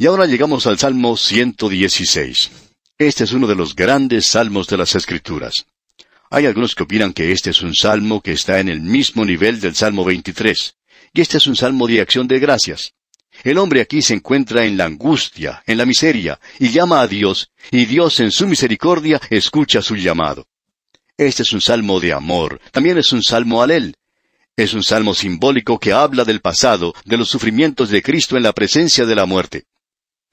Y 0.00 0.06
ahora 0.06 0.24
llegamos 0.24 0.66
al 0.66 0.78
Salmo 0.78 1.14
116. 1.14 2.50
Este 2.96 3.24
es 3.24 3.32
uno 3.32 3.46
de 3.46 3.54
los 3.54 3.76
grandes 3.76 4.28
salmos 4.28 4.66
de 4.66 4.78
las 4.78 4.94
Escrituras. 4.94 5.66
Hay 6.30 6.46
algunos 6.46 6.74
que 6.74 6.84
opinan 6.84 7.12
que 7.12 7.32
este 7.32 7.50
es 7.50 7.60
un 7.60 7.74
salmo 7.74 8.22
que 8.22 8.32
está 8.32 8.60
en 8.60 8.70
el 8.70 8.80
mismo 8.80 9.26
nivel 9.26 9.60
del 9.60 9.74
Salmo 9.74 10.02
23. 10.06 10.74
Y 11.12 11.20
este 11.20 11.36
es 11.36 11.46
un 11.46 11.54
salmo 11.54 11.86
de 11.86 12.00
acción 12.00 12.26
de 12.26 12.38
gracias. 12.38 12.94
El 13.44 13.58
hombre 13.58 13.82
aquí 13.82 14.00
se 14.00 14.14
encuentra 14.14 14.64
en 14.64 14.78
la 14.78 14.86
angustia, 14.86 15.62
en 15.66 15.76
la 15.76 15.84
miseria, 15.84 16.40
y 16.58 16.70
llama 16.70 17.02
a 17.02 17.06
Dios, 17.06 17.50
y 17.70 17.84
Dios 17.84 18.20
en 18.20 18.30
su 18.30 18.46
misericordia 18.46 19.20
escucha 19.28 19.82
su 19.82 19.96
llamado. 19.96 20.48
Este 21.18 21.42
es 21.42 21.52
un 21.52 21.60
salmo 21.60 22.00
de 22.00 22.14
amor, 22.14 22.58
también 22.72 22.96
es 22.96 23.12
un 23.12 23.22
salmo 23.22 23.60
alel. 23.60 23.94
Es 24.56 24.72
un 24.72 24.82
salmo 24.82 25.12
simbólico 25.12 25.78
que 25.78 25.92
habla 25.92 26.24
del 26.24 26.40
pasado, 26.40 26.94
de 27.04 27.18
los 27.18 27.28
sufrimientos 27.28 27.90
de 27.90 28.02
Cristo 28.02 28.38
en 28.38 28.44
la 28.44 28.54
presencia 28.54 29.04
de 29.04 29.14
la 29.14 29.26
muerte. 29.26 29.66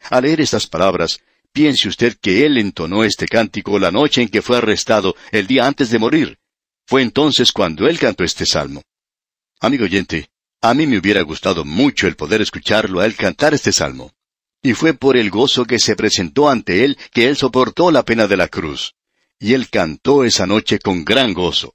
Al 0.09 0.23
leer 0.23 0.41
estas 0.41 0.67
palabras, 0.67 1.19
Piense 1.57 1.87
usted 1.87 2.15
que 2.21 2.45
él 2.45 2.59
entonó 2.59 3.03
este 3.03 3.25
cántico 3.25 3.79
la 3.79 3.89
noche 3.89 4.21
en 4.21 4.29
que 4.29 4.43
fue 4.43 4.57
arrestado, 4.57 5.15
el 5.31 5.47
día 5.47 5.65
antes 5.65 5.89
de 5.89 5.97
morir. 5.97 6.37
Fue 6.85 7.01
entonces 7.01 7.51
cuando 7.51 7.87
él 7.87 7.97
cantó 7.97 8.23
este 8.23 8.45
salmo. 8.45 8.83
Amigo 9.59 9.85
oyente, 9.85 10.29
a 10.61 10.75
mí 10.75 10.85
me 10.85 10.99
hubiera 10.99 11.23
gustado 11.23 11.65
mucho 11.65 12.05
el 12.05 12.15
poder 12.15 12.43
escucharlo 12.43 12.99
a 12.99 13.07
él 13.07 13.15
cantar 13.15 13.55
este 13.55 13.71
salmo. 13.71 14.13
Y 14.61 14.73
fue 14.73 14.93
por 14.93 15.17
el 15.17 15.31
gozo 15.31 15.65
que 15.65 15.79
se 15.79 15.95
presentó 15.95 16.47
ante 16.47 16.85
él 16.85 16.95
que 17.11 17.27
él 17.27 17.35
soportó 17.35 17.89
la 17.89 18.03
pena 18.03 18.27
de 18.27 18.37
la 18.37 18.49
cruz. 18.49 18.93
Y 19.39 19.55
él 19.55 19.67
cantó 19.71 20.25
esa 20.25 20.45
noche 20.45 20.77
con 20.77 21.03
gran 21.03 21.33
gozo. 21.33 21.73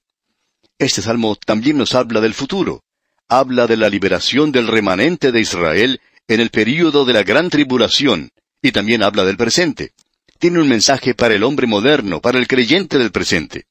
Este 0.78 1.02
salmo 1.02 1.34
también 1.34 1.76
nos 1.76 1.96
habla 1.96 2.20
del 2.20 2.34
futuro. 2.34 2.84
Habla 3.28 3.66
de 3.66 3.76
la 3.76 3.88
liberación 3.88 4.52
del 4.52 4.68
remanente 4.68 5.32
de 5.32 5.40
Israel 5.40 6.00
en 6.28 6.40
el 6.40 6.50
período 6.50 7.04
de 7.04 7.12
la 7.12 7.22
gran 7.22 7.50
tribulación, 7.50 8.30
y 8.62 8.72
también 8.72 9.02
habla 9.02 9.24
del 9.24 9.36
presente. 9.36 9.92
Tiene 10.38 10.60
un 10.60 10.68
mensaje 10.68 11.14
para 11.14 11.34
el 11.34 11.42
hombre 11.42 11.66
moderno, 11.66 12.20
para 12.20 12.38
el 12.38 12.46
creyente 12.46 12.98
del 12.98 13.10
presente. 13.10 13.66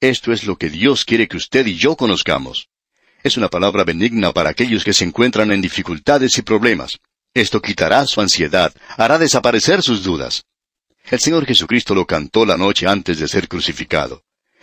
Esto 0.00 0.32
es 0.32 0.44
lo 0.44 0.56
que 0.56 0.70
Dios 0.70 1.04
quiere 1.04 1.28
que 1.28 1.36
usted 1.36 1.66
y 1.66 1.76
yo 1.76 1.96
conozcamos. 1.96 2.68
Es 3.22 3.36
una 3.36 3.48
palabra 3.48 3.84
benigna 3.84 4.32
para 4.32 4.50
aquellos 4.50 4.84
que 4.84 4.92
se 4.92 5.04
encuentran 5.04 5.50
en 5.50 5.60
dificultades 5.60 6.38
y 6.38 6.42
problemas. 6.42 6.98
Esto 7.34 7.60
quitará 7.60 8.06
su 8.06 8.20
ansiedad, 8.20 8.72
hará 8.96 9.18
desaparecer 9.18 9.82
sus 9.82 10.02
dudas. 10.02 10.44
El 11.10 11.20
Señor 11.20 11.46
Jesucristo 11.46 11.94
lo 11.94 12.06
cantó 12.06 12.44
la 12.46 12.56
noche 12.56 12.86
antes 12.86 13.18
de 13.18 13.28
ser 13.28 13.48
crucificado. 13.48 14.22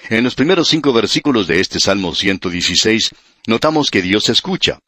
En 0.10 0.24
los 0.24 0.36
primeros 0.36 0.68
cinco 0.68 0.94
versículos 0.94 1.48
de 1.48 1.60
este 1.60 1.80
Salmo 1.80 2.14
116, 2.14 3.12
notamos 3.48 3.90
que 3.90 4.02
Dios 4.02 4.30
escucha. 4.30 4.80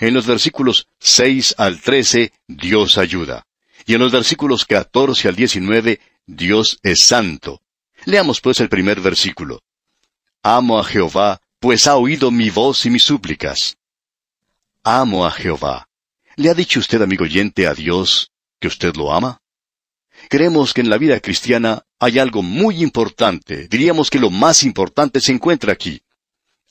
En 0.00 0.14
los 0.14 0.26
versículos 0.26 0.88
6 0.98 1.54
al 1.58 1.80
13, 1.80 2.32
Dios 2.48 2.98
ayuda. 2.98 3.46
Y 3.86 3.94
en 3.94 4.00
los 4.00 4.12
versículos 4.12 4.64
14 4.64 5.28
al 5.28 5.36
19, 5.36 6.00
Dios 6.26 6.78
es 6.82 7.02
santo. 7.02 7.60
Leamos 8.04 8.40
pues 8.40 8.60
el 8.60 8.68
primer 8.68 9.00
versículo. 9.00 9.62
Amo 10.42 10.78
a 10.78 10.84
Jehová, 10.84 11.40
pues 11.60 11.86
ha 11.86 11.96
oído 11.96 12.30
mi 12.30 12.50
voz 12.50 12.84
y 12.86 12.90
mis 12.90 13.04
súplicas. 13.04 13.76
Amo 14.82 15.24
a 15.24 15.30
Jehová. 15.30 15.88
¿Le 16.36 16.50
ha 16.50 16.54
dicho 16.54 16.80
usted, 16.80 17.00
amigo 17.00 17.24
oyente, 17.24 17.66
a 17.66 17.74
Dios 17.74 18.30
que 18.58 18.68
usted 18.68 18.94
lo 18.96 19.12
ama? 19.12 19.40
Creemos 20.28 20.74
que 20.74 20.80
en 20.80 20.90
la 20.90 20.98
vida 20.98 21.20
cristiana 21.20 21.84
hay 21.98 22.18
algo 22.18 22.42
muy 22.42 22.82
importante, 22.82 23.68
diríamos 23.68 24.10
que 24.10 24.18
lo 24.18 24.30
más 24.30 24.62
importante 24.62 25.20
se 25.20 25.32
encuentra 25.32 25.72
aquí. 25.72 26.02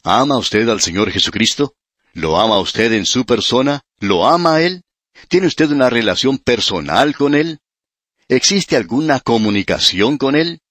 ¿Ama 0.03 0.37
usted 0.37 0.67
al 0.69 0.81
Señor 0.81 1.11
Jesucristo? 1.11 1.75
¿Lo 2.13 2.39
ama 2.39 2.59
usted 2.59 2.93
en 2.93 3.05
su 3.05 3.25
persona? 3.25 3.81
¿Lo 3.99 4.27
ama 4.27 4.55
a 4.55 4.61
Él? 4.61 4.83
¿Tiene 5.27 5.47
usted 5.47 5.71
una 5.71 5.89
relación 5.89 6.37
personal 6.37 7.15
con 7.15 7.33
Él? 7.33 7.59
¿Existe 8.27 8.75
alguna 8.75 9.19
comunicación 9.19 10.17
con 10.17 10.35
Él? 10.35 10.61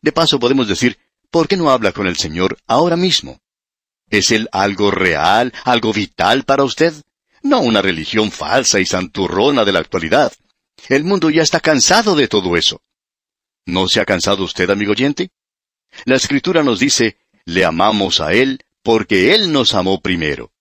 De 0.00 0.12
paso 0.12 0.40
podemos 0.40 0.66
decir, 0.66 0.98
¿por 1.30 1.48
qué 1.48 1.56
no 1.56 1.70
habla 1.70 1.92
con 1.92 2.06
el 2.06 2.16
Señor 2.16 2.58
ahora 2.66 2.96
mismo? 2.96 3.40
¿Es 4.08 4.30
Él 4.30 4.48
algo 4.52 4.90
real, 4.90 5.52
algo 5.64 5.92
vital 5.92 6.44
para 6.44 6.64
usted? 6.64 6.94
No 7.42 7.60
una 7.60 7.82
religión 7.82 8.30
falsa 8.30 8.80
y 8.80 8.86
santurrona 8.86 9.64
de 9.64 9.72
la 9.72 9.80
actualidad. 9.80 10.32
El 10.88 11.04
mundo 11.04 11.28
ya 11.28 11.42
está 11.42 11.60
cansado 11.60 12.16
de 12.16 12.26
todo 12.26 12.56
eso. 12.56 12.80
¿No 13.66 13.86
se 13.88 14.00
ha 14.00 14.06
cansado 14.06 14.44
usted, 14.44 14.70
amigo 14.70 14.92
oyente? 14.92 15.30
La 16.06 16.16
Escritura 16.16 16.62
nos 16.62 16.80
dice, 16.80 17.18
le 17.44 17.66
amamos 17.66 18.20
a 18.20 18.32
Él 18.32 18.60
porque 18.82 19.34
Él 19.34 19.52
nos 19.52 19.74
amó 19.74 20.00
primero. 20.00 20.53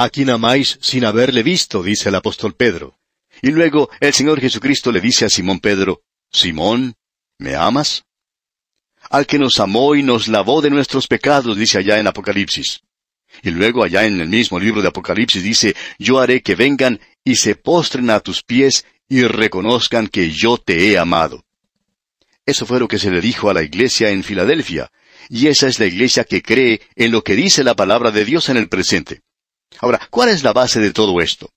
¿A 0.00 0.10
quien 0.10 0.30
amáis 0.30 0.78
sin 0.80 1.04
haberle 1.04 1.42
visto? 1.42 1.82
dice 1.82 2.08
el 2.08 2.14
apóstol 2.14 2.54
Pedro. 2.54 2.96
Y 3.42 3.50
luego 3.50 3.90
el 3.98 4.14
Señor 4.14 4.40
Jesucristo 4.40 4.92
le 4.92 5.00
dice 5.00 5.24
a 5.24 5.28
Simón 5.28 5.58
Pedro, 5.58 6.02
Simón, 6.30 6.94
¿me 7.36 7.56
amas? 7.56 8.04
Al 9.10 9.26
que 9.26 9.40
nos 9.40 9.58
amó 9.58 9.96
y 9.96 10.04
nos 10.04 10.28
lavó 10.28 10.62
de 10.62 10.70
nuestros 10.70 11.08
pecados, 11.08 11.56
dice 11.56 11.78
allá 11.78 11.98
en 11.98 12.06
Apocalipsis. 12.06 12.78
Y 13.42 13.50
luego 13.50 13.82
allá 13.82 14.04
en 14.04 14.20
el 14.20 14.28
mismo 14.28 14.60
libro 14.60 14.82
de 14.82 14.88
Apocalipsis 14.88 15.42
dice, 15.42 15.74
yo 15.98 16.20
haré 16.20 16.42
que 16.42 16.54
vengan 16.54 17.00
y 17.24 17.34
se 17.34 17.56
postren 17.56 18.10
a 18.10 18.20
tus 18.20 18.44
pies 18.44 18.86
y 19.08 19.22
reconozcan 19.22 20.06
que 20.06 20.30
yo 20.30 20.58
te 20.58 20.92
he 20.92 20.96
amado. 20.96 21.44
Eso 22.46 22.66
fue 22.66 22.78
lo 22.78 22.86
que 22.86 23.00
se 23.00 23.10
le 23.10 23.20
dijo 23.20 23.50
a 23.50 23.54
la 23.54 23.64
iglesia 23.64 24.10
en 24.10 24.22
Filadelfia, 24.22 24.92
y 25.28 25.48
esa 25.48 25.66
es 25.66 25.80
la 25.80 25.86
iglesia 25.86 26.22
que 26.22 26.40
cree 26.40 26.82
en 26.94 27.10
lo 27.10 27.24
que 27.24 27.34
dice 27.34 27.64
la 27.64 27.74
palabra 27.74 28.12
de 28.12 28.24
Dios 28.24 28.48
en 28.48 28.58
el 28.58 28.68
presente. 28.68 29.22
Ahora, 29.80 30.00
¿cuál 30.10 30.30
es 30.30 30.42
la 30.42 30.52
base 30.52 30.80
de 30.80 30.92
todo 30.92 31.20
esto? 31.20 31.50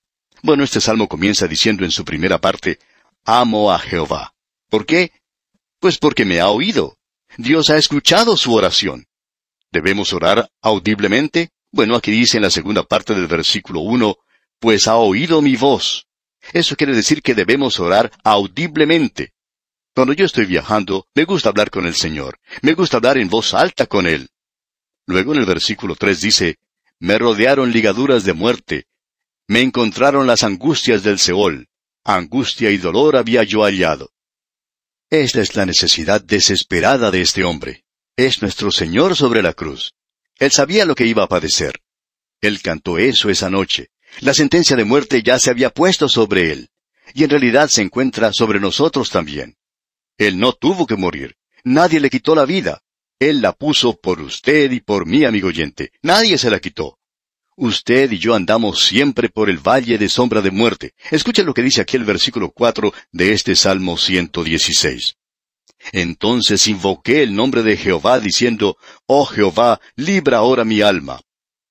Bueno, 0.44 0.64
este 0.64 0.82
salmo 0.82 1.08
comienza 1.08 1.48
diciendo 1.48 1.86
en 1.86 1.92
su 1.92 2.04
primera 2.04 2.40
parte, 2.40 2.80
Amo 3.26 3.72
a 3.72 3.80
Jehová. 3.80 4.34
¿Por 4.70 4.86
qué? 4.86 5.12
Pues 5.80 5.98
porque 5.98 6.26
me 6.26 6.40
ha 6.40 6.50
oído. 6.50 6.98
Dios 7.38 7.70
ha 7.70 7.78
escuchado 7.78 8.36
su 8.36 8.54
oración. 8.54 9.06
¿Debemos 9.72 10.14
orar 10.14 10.50
audiblemente? 10.62 11.52
Bueno, 11.72 11.96
aquí 11.96 12.12
dice 12.12 12.38
en 12.38 12.44
la 12.44 12.50
segunda 12.50 12.84
parte 12.84 13.14
del 13.14 13.28
versículo 13.28 13.82
uno, 13.82 14.18
pues 14.60 14.88
ha 14.88 14.98
oído 14.98 15.42
mi 15.42 15.56
voz. 15.56 16.08
Eso 16.54 16.76
quiere 16.76 16.96
decir 16.96 17.22
que 17.22 17.36
debemos 17.36 17.80
orar 17.80 18.12
audiblemente. 18.24 19.34
Cuando 19.94 20.14
yo 20.14 20.26
estoy 20.26 20.46
viajando, 20.46 21.08
me 21.14 21.26
gusta 21.26 21.50
hablar 21.50 21.70
con 21.70 21.86
el 21.86 21.96
Señor. 21.96 22.40
Me 22.62 22.74
gusta 22.74 22.98
hablar 22.98 23.18
en 23.18 23.30
voz 23.30 23.54
alta 23.54 23.86
con 23.86 24.08
Él. 24.08 24.30
Luego 25.06 25.34
en 25.34 25.40
el 25.40 25.46
versículo 25.46 25.96
tres 25.96 26.22
dice, 26.22 26.58
me 27.02 27.18
rodearon 27.18 27.72
ligaduras 27.72 28.24
de 28.26 28.34
muerte. 28.34 28.86
Me 29.48 29.62
encontraron 29.62 30.28
las 30.28 30.44
angustias 30.44 31.02
del 31.02 31.18
Seol. 31.18 31.68
Angustia 32.04 32.70
y 32.70 32.78
dolor 32.78 33.18
había 33.18 33.44
yo 33.44 33.64
hallado. 33.64 34.12
Esta 35.10 35.42
es 35.42 35.56
la 35.56 35.66
necesidad 35.66 36.22
desesperada 36.22 37.10
de 37.10 37.22
este 37.22 37.44
hombre. 37.44 37.86
Es 38.16 38.44
nuestro 38.44 38.72
Señor 38.72 39.16
sobre 39.16 39.42
la 39.42 39.54
cruz. 39.54 39.96
Él 40.38 40.52
sabía 40.52 40.86
lo 40.86 40.94
que 40.94 41.08
iba 41.08 41.24
a 41.24 41.28
padecer. 41.28 41.82
Él 42.40 42.62
cantó 42.62 43.00
eso 43.00 43.32
esa 43.32 43.50
noche. 43.50 43.90
La 44.20 44.36
sentencia 44.36 44.76
de 44.76 44.86
muerte 44.86 45.24
ya 45.24 45.40
se 45.40 45.50
había 45.50 45.72
puesto 45.72 46.08
sobre 46.08 46.52
él. 46.52 46.70
Y 47.16 47.24
en 47.24 47.32
realidad 47.32 47.68
se 47.70 47.82
encuentra 47.82 48.32
sobre 48.32 48.60
nosotros 48.60 49.10
también. 49.10 49.58
Él 50.20 50.38
no 50.38 50.54
tuvo 50.54 50.86
que 50.86 50.98
morir. 50.98 51.36
Nadie 51.64 52.00
le 52.00 52.12
quitó 52.12 52.36
la 52.36 52.46
vida. 52.46 52.84
Él 53.22 53.40
la 53.40 53.54
puso 53.54 54.02
por 54.02 54.20
usted 54.20 54.72
y 54.72 54.80
por 54.80 55.06
mí, 55.06 55.26
amigo 55.26 55.50
oyente. 55.50 55.92
Nadie 56.02 56.40
se 56.40 56.50
la 56.50 56.60
quitó. 56.60 56.98
Usted 57.56 58.12
y 58.12 58.18
yo 58.18 58.34
andamos 58.34 58.84
siempre 58.84 59.30
por 59.30 59.48
el 59.48 59.60
valle 59.60 60.00
de 60.00 60.10
sombra 60.10 60.42
de 60.42 60.50
muerte. 60.50 60.96
Escuche 61.12 61.44
lo 61.44 61.54
que 61.54 61.62
dice 61.62 61.82
aquí 61.82 61.98
el 61.98 62.04
versículo 62.04 62.50
cuatro 62.50 62.92
de 63.12 63.34
este 63.34 63.56
Salmo 63.56 63.96
116. 63.96 65.18
Entonces 65.92 66.66
invoqué 66.66 67.22
el 67.22 67.36
nombre 67.36 67.62
de 67.62 67.78
Jehová 67.78 68.20
diciendo, 68.20 68.76
Oh 69.06 69.28
Jehová, 69.28 69.80
libra 69.96 70.38
ahora 70.38 70.66
mi 70.66 70.82
alma. 70.82 71.22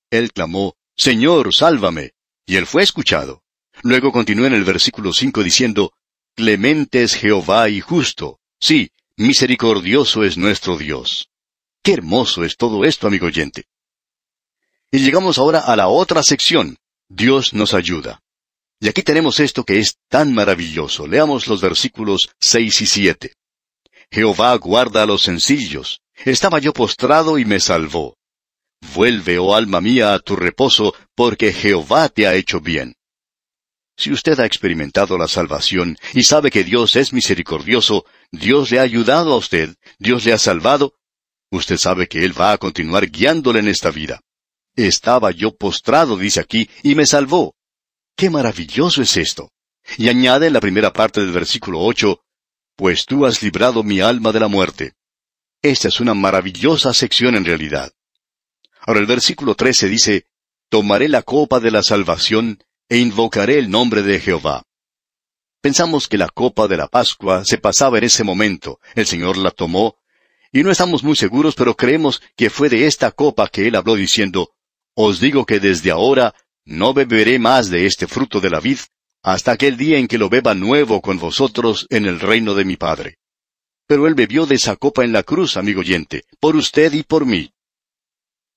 Él 0.08 0.32
clamó, 0.32 0.76
Señor, 0.96 1.52
sálvame. 1.52 2.12
Y 2.46 2.54
él 2.58 2.66
fue 2.66 2.84
escuchado. 2.84 3.42
Luego 3.82 4.12
continuó 4.12 4.46
en 4.46 4.54
el 4.54 4.62
versículo 4.62 5.12
cinco 5.12 5.42
diciendo, 5.42 5.94
Clemente 6.36 7.02
es 7.02 7.16
Jehová 7.16 7.68
y 7.70 7.80
justo. 7.80 8.38
Sí, 8.60 8.92
misericordioso 9.16 10.22
es 10.22 10.38
nuestro 10.38 10.78
Dios. 10.78 11.26
Qué 11.82 11.94
hermoso 11.94 12.44
es 12.44 12.56
todo 12.56 12.84
esto, 12.84 13.06
amigo 13.06 13.26
oyente. 13.26 13.64
Y 14.90 14.98
llegamos 14.98 15.38
ahora 15.38 15.60
a 15.60 15.76
la 15.76 15.88
otra 15.88 16.22
sección. 16.22 16.76
Dios 17.08 17.54
nos 17.54 17.74
ayuda. 17.74 18.20
Y 18.80 18.88
aquí 18.88 19.02
tenemos 19.02 19.40
esto 19.40 19.64
que 19.64 19.78
es 19.78 19.96
tan 20.08 20.32
maravilloso. 20.34 21.06
Leamos 21.06 21.46
los 21.46 21.60
versículos 21.60 22.30
seis 22.38 22.80
y 22.80 22.86
siete. 22.86 23.34
Jehová 24.10 24.54
guarda 24.56 25.02
a 25.02 25.06
los 25.06 25.22
sencillos. 25.22 26.00
Estaba 26.24 26.58
yo 26.58 26.72
postrado 26.72 27.38
y 27.38 27.44
me 27.44 27.60
salvó. 27.60 28.16
Vuelve, 28.94 29.38
oh 29.38 29.54
alma 29.54 29.80
mía, 29.80 30.14
a 30.14 30.18
tu 30.18 30.36
reposo, 30.36 30.94
porque 31.14 31.52
Jehová 31.52 32.08
te 32.08 32.26
ha 32.26 32.34
hecho 32.34 32.60
bien. 32.60 32.96
Si 33.96 34.10
usted 34.10 34.40
ha 34.40 34.46
experimentado 34.46 35.18
la 35.18 35.28
salvación 35.28 35.98
y 36.14 36.22
sabe 36.22 36.50
que 36.50 36.64
Dios 36.64 36.96
es 36.96 37.12
misericordioso, 37.12 38.06
Dios 38.32 38.70
le 38.70 38.78
ha 38.78 38.82
ayudado 38.82 39.34
a 39.34 39.36
usted, 39.36 39.76
Dios 39.98 40.24
le 40.24 40.32
ha 40.32 40.38
salvado, 40.38 40.94
Usted 41.50 41.76
sabe 41.76 42.08
que 42.08 42.24
Él 42.24 42.38
va 42.38 42.52
a 42.52 42.58
continuar 42.58 43.10
guiándole 43.10 43.58
en 43.58 43.68
esta 43.68 43.90
vida. 43.90 44.20
Estaba 44.76 45.30
yo 45.32 45.56
postrado, 45.56 46.16
dice 46.16 46.40
aquí, 46.40 46.68
y 46.82 46.94
me 46.94 47.06
salvó. 47.06 47.54
¡Qué 48.16 48.30
maravilloso 48.30 49.02
es 49.02 49.16
esto! 49.16 49.50
Y 49.98 50.08
añade 50.08 50.46
en 50.46 50.52
la 50.52 50.60
primera 50.60 50.92
parte 50.92 51.20
del 51.20 51.32
versículo 51.32 51.80
ocho, 51.80 52.22
Pues 52.76 53.04
tú 53.04 53.26
has 53.26 53.42
librado 53.42 53.82
mi 53.82 54.00
alma 54.00 54.32
de 54.32 54.40
la 54.40 54.48
muerte. 54.48 54.94
Esta 55.60 55.88
es 55.88 56.00
una 56.00 56.14
maravillosa 56.14 56.94
sección 56.94 57.34
en 57.34 57.44
realidad. 57.44 57.92
Ahora 58.80 59.00
el 59.00 59.06
versículo 59.06 59.54
trece 59.54 59.88
dice, 59.88 60.26
Tomaré 60.70 61.08
la 61.08 61.22
copa 61.22 61.60
de 61.60 61.70
la 61.70 61.82
salvación 61.82 62.62
e 62.88 62.98
invocaré 62.98 63.58
el 63.58 63.68
nombre 63.68 64.02
de 64.02 64.20
Jehová. 64.20 64.62
Pensamos 65.60 66.08
que 66.08 66.16
la 66.16 66.28
copa 66.28 66.68
de 66.68 66.78
la 66.78 66.88
Pascua 66.88 67.44
se 67.44 67.58
pasaba 67.58 67.98
en 67.98 68.04
ese 68.04 68.24
momento, 68.24 68.80
el 68.94 69.06
Señor 69.06 69.36
la 69.36 69.50
tomó, 69.50 69.99
y 70.52 70.62
no 70.62 70.70
estamos 70.70 71.04
muy 71.04 71.16
seguros, 71.16 71.54
pero 71.54 71.76
creemos 71.76 72.20
que 72.36 72.50
fue 72.50 72.68
de 72.68 72.86
esta 72.86 73.12
copa 73.12 73.48
que 73.48 73.68
Él 73.68 73.76
habló 73.76 73.94
diciendo, 73.94 74.50
Os 74.94 75.20
digo 75.20 75.46
que 75.46 75.60
desde 75.60 75.90
ahora 75.90 76.34
no 76.64 76.92
beberé 76.92 77.38
más 77.38 77.70
de 77.70 77.86
este 77.86 78.06
fruto 78.06 78.40
de 78.40 78.50
la 78.50 78.60
vid, 78.60 78.78
hasta 79.22 79.52
aquel 79.52 79.76
día 79.76 79.98
en 79.98 80.08
que 80.08 80.18
lo 80.18 80.28
beba 80.28 80.54
nuevo 80.54 81.00
con 81.00 81.18
vosotros 81.18 81.86
en 81.90 82.06
el 82.06 82.20
reino 82.20 82.54
de 82.54 82.64
mi 82.64 82.76
Padre. 82.76 83.18
Pero 83.86 84.06
Él 84.06 84.14
bebió 84.14 84.46
de 84.46 84.56
esa 84.56 84.76
copa 84.76 85.04
en 85.04 85.12
la 85.12 85.22
cruz, 85.22 85.56
amigo 85.56 85.80
oyente, 85.80 86.24
por 86.40 86.56
usted 86.56 86.92
y 86.92 87.02
por 87.02 87.26
mí. 87.26 87.52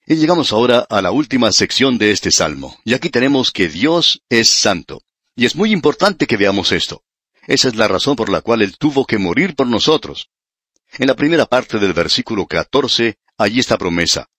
Y 0.06 0.16
llegamos 0.16 0.51
ahora 0.51 0.86
a 0.90 1.01
la 1.01 1.12
última 1.12 1.51
sección 1.51 1.98
de 1.98 2.12
este 2.12 2.31
salmo, 2.31 2.78
y 2.84 2.94
aquí 2.94 3.10
tenemos 3.10 3.51
que 3.51 3.69
Dios 3.69 4.22
es 4.30 4.50
santo. 4.50 5.01
Y 5.36 5.45
es 5.45 5.56
muy 5.56 5.72
importante 5.72 6.28
que 6.28 6.38
veamos 6.38 6.72
esto. 6.72 7.04
Esa 7.48 7.68
es 7.68 7.75
la 7.75 7.88
razón 7.88 8.16
por 8.16 8.30
la 8.30 8.42
cual 8.42 8.62
Él 8.62 8.78
tuvo 8.78 9.06
que 9.06 9.18
morir 9.18 9.56
por 9.56 9.68
nosotros. 9.68 10.30
En 11.00 11.07
la 11.07 11.16
primera 11.16 11.48
parte 11.48 11.80
del 11.80 11.92
versículo 11.92 12.45
14, 12.45 13.18
allí 13.40 13.60
está 13.60 13.80
promesa. 13.80 14.30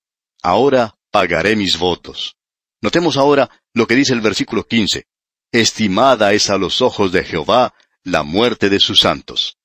Ahora 0.40 0.94
pagaré 1.10 1.56
mis 1.56 1.76
votos. 1.76 2.36
Notemos 2.80 3.16
ahora 3.16 3.50
lo 3.72 3.88
que 3.88 3.96
dice 3.96 4.12
el 4.12 4.20
versículo 4.20 4.64
15. 4.64 5.04
Estimada 5.50 6.32
es 6.32 6.50
a 6.50 6.58
los 6.58 6.80
ojos 6.80 7.10
de 7.10 7.24
Jehová 7.24 7.74
la 8.04 8.22
muerte 8.22 8.70
de 8.70 8.78
sus 8.78 9.00
santos. 9.00 9.56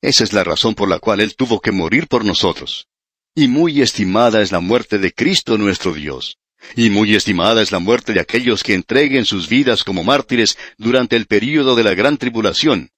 Esa 0.00 0.24
es 0.24 0.32
la 0.32 0.44
razón 0.44 0.74
por 0.74 0.88
la 0.88 0.98
cual 0.98 1.20
Él 1.20 1.36
tuvo 1.36 1.60
que 1.60 1.72
morir 1.72 2.08
por 2.08 2.24
nosotros. 2.24 2.88
Y 3.34 3.48
muy 3.48 3.82
estimada 3.82 4.40
es 4.40 4.50
la 4.50 4.60
muerte 4.60 4.98
de 4.98 5.12
Cristo 5.12 5.58
nuestro 5.58 5.92
Dios. 5.92 6.38
Y 6.74 6.88
muy 6.88 7.14
estimada 7.14 7.60
es 7.60 7.70
la 7.70 7.80
muerte 7.80 8.14
de 8.14 8.20
aquellos 8.20 8.62
que 8.62 8.72
entreguen 8.72 9.26
sus 9.26 9.46
vidas 9.50 9.84
como 9.84 10.04
mártires 10.04 10.56
durante 10.78 11.16
el 11.16 11.26
período 11.26 11.74
de 11.74 11.84
la 11.84 11.94
gran 11.94 12.16
tribulación. 12.16 12.92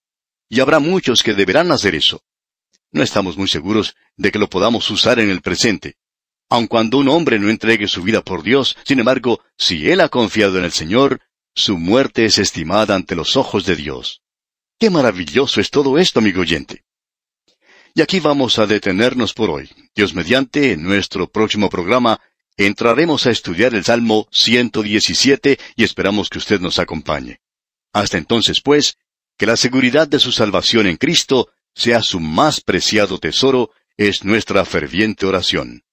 Y 0.48 0.60
habrá 0.60 0.78
muchos 0.78 1.24
que 1.24 1.34
deberán 1.34 1.72
hacer 1.72 1.96
eso. 1.96 2.22
No 2.96 3.02
estamos 3.02 3.36
muy 3.36 3.46
seguros 3.46 3.94
de 4.16 4.32
que 4.32 4.38
lo 4.38 4.48
podamos 4.48 4.90
usar 4.90 5.20
en 5.20 5.28
el 5.28 5.42
presente. 5.42 5.98
Aun 6.48 6.66
cuando 6.66 6.96
un 6.96 7.08
hombre 7.08 7.38
no 7.38 7.50
entregue 7.50 7.88
su 7.88 8.02
vida 8.02 8.22
por 8.22 8.42
Dios, 8.42 8.74
sin 8.84 9.00
embargo, 9.00 9.42
si 9.58 9.90
él 9.90 10.00
ha 10.00 10.08
confiado 10.08 10.56
en 10.56 10.64
el 10.64 10.72
Señor, 10.72 11.20
su 11.54 11.76
muerte 11.76 12.24
es 12.24 12.38
estimada 12.38 12.94
ante 12.94 13.14
los 13.14 13.36
ojos 13.36 13.66
de 13.66 13.76
Dios. 13.76 14.22
Qué 14.78 14.88
maravilloso 14.88 15.60
es 15.60 15.68
todo 15.68 15.98
esto, 15.98 16.20
amigo 16.20 16.40
oyente. 16.40 16.84
Y 17.94 18.00
aquí 18.00 18.18
vamos 18.18 18.58
a 18.58 18.66
detenernos 18.66 19.34
por 19.34 19.50
hoy. 19.50 19.68
Dios 19.94 20.14
mediante, 20.14 20.72
en 20.72 20.82
nuestro 20.82 21.28
próximo 21.28 21.68
programa, 21.68 22.18
entraremos 22.56 23.26
a 23.26 23.30
estudiar 23.30 23.74
el 23.74 23.84
Salmo 23.84 24.26
117 24.32 25.58
y 25.76 25.84
esperamos 25.84 26.30
que 26.30 26.38
usted 26.38 26.60
nos 26.62 26.78
acompañe. 26.78 27.40
Hasta 27.92 28.16
entonces, 28.16 28.62
pues, 28.62 28.96
que 29.36 29.44
la 29.44 29.58
seguridad 29.58 30.08
de 30.08 30.18
su 30.18 30.32
salvación 30.32 30.86
en 30.86 30.96
Cristo 30.96 31.50
sea 31.76 32.02
su 32.02 32.18
más 32.18 32.60
preciado 32.60 33.18
tesoro, 33.18 33.70
es 33.96 34.24
nuestra 34.24 34.64
ferviente 34.64 35.26
oración. 35.26 35.85